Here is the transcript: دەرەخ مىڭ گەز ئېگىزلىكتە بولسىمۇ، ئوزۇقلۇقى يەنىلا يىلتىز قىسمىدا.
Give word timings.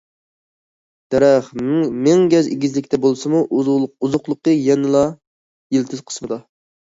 دەرەخ 1.15 1.49
مىڭ 2.07 2.23
گەز 2.31 2.49
ئېگىزلىكتە 2.55 2.99
بولسىمۇ، 3.05 3.41
ئوزۇقلۇقى 3.59 4.57
يەنىلا 4.57 5.03
يىلتىز 5.77 6.03
قىسمىدا. 6.09 6.43